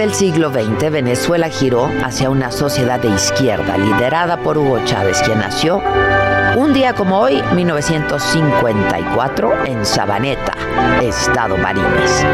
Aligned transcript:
Del 0.00 0.14
siglo 0.14 0.50
XX, 0.50 0.90
Venezuela 0.90 1.50
giró 1.50 1.90
hacia 2.02 2.30
una 2.30 2.50
sociedad 2.50 2.98
de 3.00 3.10
izquierda 3.10 3.76
liderada 3.76 4.38
por 4.38 4.56
Hugo 4.56 4.82
Chávez, 4.86 5.20
quien 5.20 5.40
nació 5.40 5.82
un 6.56 6.72
día 6.72 6.94
como 6.94 7.20
hoy, 7.20 7.40
1954, 7.54 9.66
en 9.66 9.86
Sabaneta, 9.86 10.52
Estado 11.00 11.56
Marines. 11.56 12.26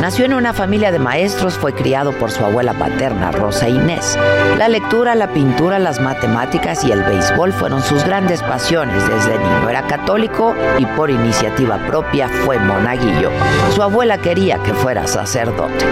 Nació 0.00 0.24
en 0.24 0.34
una 0.34 0.52
familia 0.52 0.90
de 0.90 0.98
maestros, 0.98 1.54
fue 1.54 1.72
criado 1.72 2.10
por 2.12 2.32
su 2.32 2.44
abuela 2.44 2.74
paterna, 2.74 3.30
Rosa 3.30 3.68
Inés. 3.68 4.18
La 4.58 4.68
lectura, 4.68 5.14
la 5.14 5.32
pintura, 5.32 5.78
las 5.78 6.00
matemáticas 6.00 6.82
y 6.84 6.90
el 6.90 7.04
béisbol 7.04 7.52
fueron 7.52 7.80
sus 7.82 8.02
grandes 8.04 8.42
pasiones 8.42 9.08
desde 9.08 9.38
niño. 9.38 9.68
Era 9.68 9.86
católico 9.86 10.56
y 10.78 10.86
por 10.86 11.08
iniciativa 11.08 11.78
propia 11.86 12.28
fue 12.28 12.58
monaguillo. 12.58 13.30
Su 13.74 13.82
abuela 13.82 14.18
quería 14.18 14.58
que 14.58 14.74
fuera 14.74 15.06
sacerdote. 15.06 15.86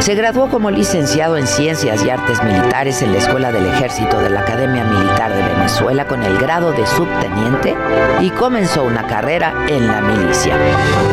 Se 0.00 0.14
graduó 0.14 0.50
como 0.50 0.70
licenciado 0.72 1.36
en 1.36 1.46
Ciencias 1.46 2.04
y 2.04 2.10
Artes 2.10 2.42
Militares 2.42 3.02
en 3.02 3.12
la 3.12 3.18
Escuela 3.18 3.52
del 3.52 3.66
Ejército 3.66 4.18
de 4.20 4.30
la 4.30 4.40
Academia 4.40 4.84
Militar 4.84 5.34
de 5.34 5.42
Venezuela 5.42 6.06
con 6.06 6.22
el 6.22 6.38
grado 6.38 6.72
de 6.72 6.86
subteniente 6.86 7.76
y 8.20 8.30
comenzó 8.30 8.84
una 8.84 9.06
carrera 9.06 9.54
en 9.68 9.86
la 9.86 10.00
milicia. 10.00 10.56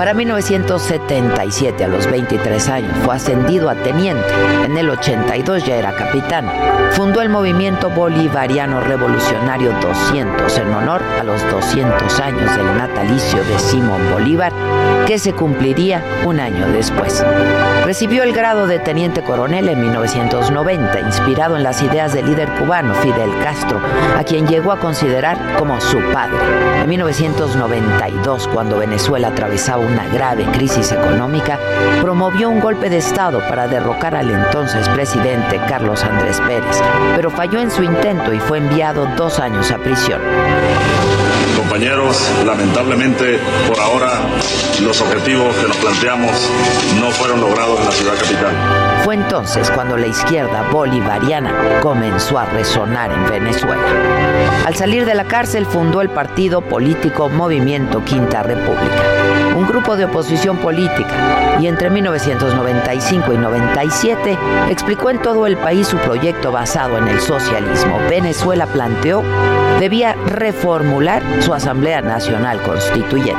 Para 0.10 0.18
1977, 0.18 1.84
a 1.84 1.88
los 1.88 2.10
23 2.10 2.70
años, 2.70 2.98
fue 3.04 3.16
ascendido 3.16 3.70
a 3.70 3.76
teniente. 3.76 4.26
En 4.66 4.76
el 4.76 4.90
82 4.90 5.64
ya 5.64 5.76
era 5.76 5.96
capitán. 5.96 6.50
Fundó 6.94 7.22
el 7.22 7.30
movimiento 7.30 7.92
bolivariano 7.92 8.80
revolucionario 8.80 9.72
200 9.80 10.58
en 10.58 10.74
honor 10.74 11.04
a 11.04 11.24
los 11.24 11.48
200 11.52 12.20
años 12.22 12.56
del 12.56 12.76
natalicio 12.76 13.44
de 13.44 13.60
Simón 13.60 14.02
Bolívar, 14.12 14.52
que 15.06 15.20
se 15.20 15.34
cumpliría 15.34 16.04
un 16.26 16.40
año 16.40 16.68
después. 16.72 17.24
Recibió 17.86 18.24
el 18.24 18.34
grado 18.34 18.66
de 18.66 18.80
teniente 18.80 19.22
coronel 19.22 19.70
en 19.70 19.80
1990, 19.80 21.02
inspirado 21.02 21.56
en 21.56 21.64
las 21.64 21.84
ideas 21.84 22.14
del 22.14 22.26
líder 22.26 22.50
cubano 22.58 22.96
Fidel 22.96 23.32
Castro, 23.44 23.80
a 24.18 24.24
quien 24.24 24.48
llegó 24.48 24.72
a 24.72 24.80
considerar 24.80 25.38
como 25.60 25.80
su 25.80 26.00
padre. 26.12 26.38
En 26.82 26.90
1992, 26.90 28.48
cuando 28.48 28.80
Venezuela 28.80 29.28
atravesaba 29.28 29.86
una 29.86 29.99
grave 30.08 30.46
crisis 30.52 30.92
económica, 30.92 31.60
promovió 32.02 32.50
un 32.50 32.60
golpe 32.60 32.90
de 32.90 32.98
Estado 32.98 33.40
para 33.48 33.68
derrocar 33.68 34.16
al 34.16 34.30
entonces 34.30 34.88
presidente 34.90 35.60
Carlos 35.68 36.04
Andrés 36.04 36.40
Pérez, 36.42 36.82
pero 37.16 37.30
falló 37.30 37.60
en 37.60 37.72
su 37.72 37.84
intento 37.84 38.34
y 38.34 38.40
fue 38.40 38.60
enviado 38.60 39.08
dos 39.18 39.40
años 39.40 39.72
a 39.72 39.78
prisión. 39.78 40.20
Compañeros, 41.70 42.32
lamentablemente 42.48 43.40
por 43.68 43.80
ahora 43.80 44.10
los 44.82 45.00
objetivos 45.02 45.56
que 45.56 45.68
nos 45.68 45.78
planteamos 45.78 46.32
no 47.00 47.12
fueron 47.12 47.42
logrados 47.42 47.80
en 47.80 47.86
la 47.86 47.92
ciudad 47.92 48.14
capital. 48.16 48.56
Fue 49.04 49.14
entonces 49.14 49.70
cuando 49.70 49.96
la 49.96 50.08
izquierda 50.08 50.68
bolivariana 50.72 51.80
comenzó 51.80 52.40
a 52.40 52.46
resonar 52.46 53.12
en 53.12 53.24
Venezuela. 53.30 53.84
Al 54.66 54.76
salir 54.76 55.06
de 55.06 55.14
la 55.14 55.26
cárcel 55.26 55.68
fundó 55.68 56.02
el 56.02 56.10
partido 56.10 56.62
político 56.62 57.30
Movimiento 57.30 58.04
Quinta 58.04 58.42
República, 58.42 59.04
un 59.56 59.68
grupo 59.68 59.96
de 59.96 60.06
oposición 60.06 60.58
política, 60.58 61.58
y 61.62 61.68
entre 61.68 61.92
1995 61.92 63.34
y 63.34 63.38
97 63.38 64.38
explicó 64.70 65.12
en 65.12 65.22
todo 65.22 65.46
el 65.46 65.56
país 65.58 65.88
su 65.88 65.98
proyecto 65.98 66.52
basado 66.52 66.98
en 66.98 67.08
el 67.08 67.20
socialismo. 67.20 68.00
Venezuela 68.10 68.66
planteó 68.66 69.24
debía 69.80 70.14
reformular 70.26 71.24
su 71.42 71.54
Asamblea 71.60 72.02
Nacional 72.02 72.62
Constituyente. 72.62 73.38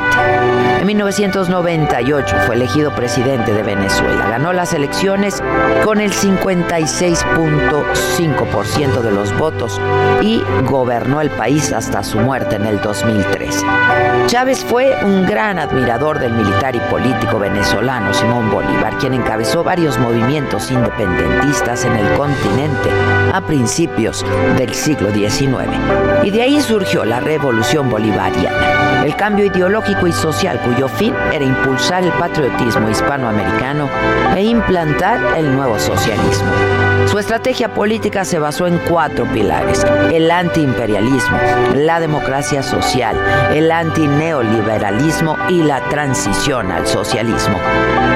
En 0.79 0.85
1998 0.85 2.35
fue 2.45 2.53
elegido 2.55 2.93
presidente 2.93 3.51
de 3.51 3.63
Venezuela. 3.63 4.27
Ganó 4.29 4.53
las 4.53 4.73
elecciones 4.73 5.41
con 5.83 5.99
el 5.99 6.11
56.5% 6.11 9.01
de 9.01 9.11
los 9.11 9.35
votos 9.39 9.81
y 10.21 10.43
gobernó 10.65 11.21
el 11.21 11.31
país 11.31 11.73
hasta 11.73 12.03
su 12.03 12.19
muerte 12.19 12.57
en 12.57 12.67
el 12.67 12.79
2003. 12.79 13.65
Chávez 14.27 14.63
fue 14.63 14.95
un 15.03 15.25
gran 15.25 15.57
admirador 15.57 16.19
del 16.19 16.33
militar 16.33 16.75
y 16.75 16.79
político 16.91 17.39
venezolano 17.39 18.13
Simón 18.13 18.51
Bolívar, 18.51 18.99
quien 18.99 19.15
encabezó 19.15 19.63
varios 19.63 19.97
movimientos 19.97 20.69
independentistas 20.69 21.85
en 21.85 21.93
el 21.93 22.13
continente 22.13 22.91
a 23.33 23.41
principios 23.41 24.23
del 24.57 24.71
siglo 24.73 25.11
XIX. 25.11 25.69
Y 26.23 26.29
de 26.29 26.43
ahí 26.43 26.61
surgió 26.61 27.03
la 27.03 27.19
revolución 27.19 27.89
bolivariana, 27.89 28.10
el 29.05 29.15
cambio 29.15 29.45
ideológico 29.45 30.07
y 30.07 30.11
social 30.11 30.59
cuyo 30.61 30.87
fin 30.87 31.13
era 31.31 31.43
impulsar 31.43 32.03
el 32.03 32.11
patriotismo 32.13 32.89
hispanoamericano 32.89 33.89
e 34.35 34.43
implantar 34.43 35.37
el 35.37 35.55
nuevo 35.55 35.79
socialismo. 35.79 36.90
Su 37.07 37.19
estrategia 37.19 37.73
política 37.73 38.23
se 38.23 38.39
basó 38.39 38.67
en 38.67 38.77
cuatro 38.89 39.25
pilares, 39.25 39.85
el 40.13 40.29
antiimperialismo, 40.29 41.37
la 41.75 41.99
democracia 41.99 42.63
social, 42.63 43.17
el 43.53 43.71
antineoliberalismo 43.71 45.35
y 45.49 45.63
la 45.63 45.81
transición 45.89 46.71
al 46.71 46.87
socialismo. 46.87 47.57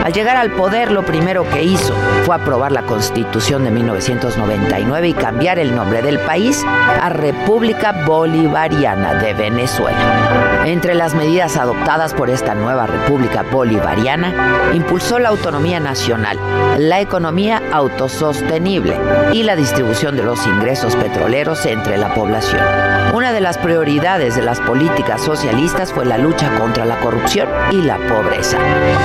Al 0.04 0.14
llegar 0.14 0.38
al 0.38 0.52
poder, 0.52 0.92
lo 0.92 1.04
primero 1.04 1.50
que 1.50 1.64
hizo 1.64 1.94
fue 2.26 2.36
aprobar 2.36 2.72
la 2.72 2.84
Constitución 2.84 3.64
de 3.64 3.72
1999 3.72 5.10
y 5.10 5.14
cambiar 5.14 5.60
el 5.60 5.76
nombre 5.76 6.02
del 6.02 6.20
país 6.20 6.64
a 6.66 7.10
República 7.10 8.04
Bolivariana 8.06 9.16
de 9.16 9.34
Venezuela. 9.34 10.64
Entre 10.66 10.96
las 10.96 11.16
medidas 11.16 11.58
adoptadas 11.58 12.14
por 12.14 12.30
esta 12.30 12.56
nueva 12.56 12.88
República 12.88 13.44
Bolivariana, 13.44 14.72
impulsó 14.74 15.20
la 15.20 15.30
autonomía 15.30 15.80
nacional, 15.80 16.40
la 16.78 17.02
economía 17.02 17.62
autosostenible 17.72 18.75
y 19.34 19.44
la 19.44 19.56
distribución 19.56 20.16
de 20.16 20.24
los 20.24 20.46
ingresos 20.46 20.96
petroleros 20.96 21.66
entre 21.66 21.98
la 21.98 22.14
población. 22.14 22.62
Una 23.14 23.32
de 23.32 23.42
las 23.42 23.58
prioridades 23.58 24.36
de 24.36 24.42
las 24.42 24.60
políticas 24.60 25.22
socialistas 25.22 25.94
fue 25.94 26.06
la 26.06 26.18
lucha 26.18 26.54
contra 26.58 26.86
la 26.86 27.00
corrupción 27.00 27.48
y 27.72 27.82
la 27.82 27.98
pobreza, 27.98 28.58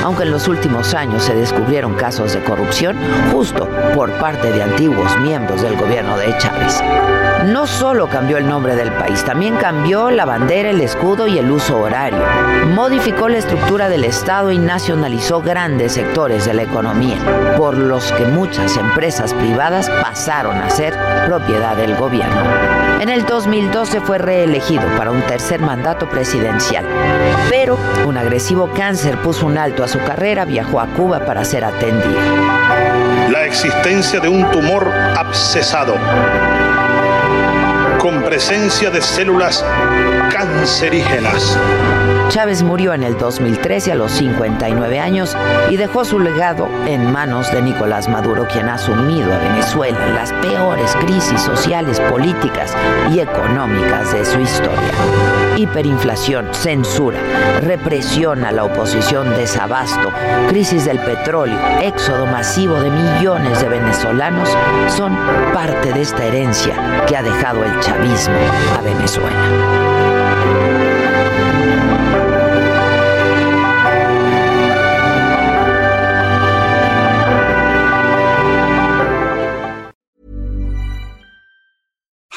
aunque 0.03 0.25
en 0.25 0.33
los 0.33 0.49
últimos 0.49 0.95
años 0.95 1.23
se 1.23 1.35
descubrieron 1.35 1.95
casos 1.95 2.33
de 2.33 2.41
corrupción 2.41 2.97
justo 3.33 3.69
por 3.95 4.11
parte 4.15 4.51
de 4.51 4.63
antiguos 4.63 5.17
miembros 5.19 5.63
del 5.63 5.77
gobierno 5.77 6.17
de 6.17 6.37
Chávez. 6.39 6.83
No 7.47 7.67
solo 7.67 8.07
cambió 8.07 8.37
el 8.37 8.47
nombre 8.47 8.77
del 8.77 8.93
país, 8.93 9.25
también 9.25 9.57
cambió 9.57 10.11
la 10.11 10.27
bandera, 10.27 10.69
el 10.69 10.81
escudo 10.83 11.27
y 11.27 11.39
el 11.39 11.51
uso 11.51 11.79
horario. 11.79 12.19
Modificó 12.75 13.31
la 13.31 13.39
estructura 13.39 13.89
del 13.89 14.05
Estado 14.05 14.53
y 14.53 14.59
nacionalizó 14.59 15.41
grandes 15.41 15.93
sectores 15.93 16.45
de 16.45 16.53
la 16.53 16.65
economía, 16.65 17.17
por 17.57 17.79
los 17.79 18.13
que 18.13 18.27
muchas 18.27 18.77
empresas 18.77 19.33
privadas 19.33 19.89
pasaron 19.89 20.59
a 20.59 20.69
ser 20.69 20.95
propiedad 21.27 21.77
del 21.77 21.97
gobierno. 21.97 22.43
En 23.01 23.09
el 23.09 23.25
2012 23.25 24.03
fue 24.03 24.19
reelegido 24.19 24.85
para 24.99 25.11
un 25.11 25.23
tercer 25.23 25.61
mandato 25.61 26.11
presidencial, 26.11 26.85
pero 27.49 27.79
un 28.07 28.19
agresivo 28.19 28.71
cáncer 28.77 29.17
puso 29.23 29.47
un 29.47 29.57
alto 29.57 29.83
a 29.83 29.89
su 29.89 29.99
carrera, 30.01 30.45
viajó 30.45 30.79
a 30.79 30.87
Cuba 30.89 31.25
para 31.25 31.47
ser 31.47 31.65
atendido. 31.65 32.21
La 33.31 33.47
existencia 33.47 34.21
de 34.21 34.29
un 34.29 34.51
tumor 34.51 34.87
abscesado 35.17 35.95
con 38.01 38.23
presencia 38.23 38.91
de 38.91 39.03
células 39.03 39.63
cancerígenas 40.33 41.59
Chávez 42.31 42.63
murió 42.63 42.95
en 42.95 43.03
el 43.03 43.19
2013 43.19 43.93
a 43.93 43.95
los 43.97 44.13
59 44.13 45.01
años 45.01 45.37
y 45.69 45.77
dejó 45.77 46.05
su 46.05 46.21
legado 46.21 46.69
en 46.87 47.13
manos 47.13 47.51
de 47.53 47.61
Nicolás 47.61 48.09
Maduro, 48.09 48.47
quien 48.47 48.69
ha 48.69 48.79
sumido 48.79 49.35
a 49.35 49.39
Venezuela 49.39 49.99
en 50.07 50.15
las 50.15 50.33
peores 50.35 50.95
crisis 51.05 51.41
sociales, 51.41 51.99
políticas 51.99 52.73
y 53.11 53.19
económicas 53.19 54.13
de 54.13 54.25
su 54.25 54.39
historia. 54.39 55.40
Hiperinflación, 55.61 56.55
censura, 56.55 57.21
represión 57.61 58.47
a 58.47 58.51
la 58.51 58.65
oposición, 58.65 59.29
desabasto, 59.37 60.11
crisis 60.49 60.87
del 60.87 60.99
petróleo, 61.01 61.59
éxodo 61.83 62.25
masivo 62.25 62.81
de 62.81 62.91
millones 62.91 63.61
de 63.61 63.69
venezolanos 63.69 64.49
son 64.89 65.15
parte 65.53 65.93
de 65.93 66.01
esta 66.01 66.25
herencia 66.25 67.05
que 67.07 67.15
ha 67.15 67.23
dejado 67.23 67.63
el 67.63 67.79
chavismo 67.81 68.39
a 68.75 68.81
Venezuela. 68.81 69.90